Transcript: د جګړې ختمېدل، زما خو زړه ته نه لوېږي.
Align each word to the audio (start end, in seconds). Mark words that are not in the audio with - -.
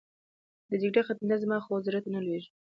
د 0.69 0.71
جګړې 0.81 1.01
ختمېدل، 1.07 1.41
زما 1.43 1.57
خو 1.65 1.71
زړه 1.87 1.99
ته 2.03 2.09
نه 2.15 2.19
لوېږي. 2.25 2.49